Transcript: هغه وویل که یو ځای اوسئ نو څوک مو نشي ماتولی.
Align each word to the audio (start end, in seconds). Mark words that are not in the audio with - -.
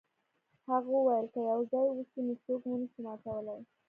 هغه 0.69 0.89
وویل 0.95 1.25
که 1.33 1.39
یو 1.51 1.61
ځای 1.71 1.87
اوسئ 1.93 2.19
نو 2.27 2.33
څوک 2.43 2.61
مو 2.67 2.75
نشي 2.81 2.99
ماتولی. 3.05 3.59